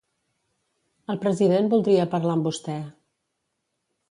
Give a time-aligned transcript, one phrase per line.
[1.15, 2.79] El president voldria parlar amb vostè.